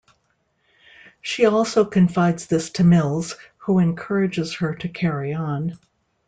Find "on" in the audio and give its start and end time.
5.35-5.77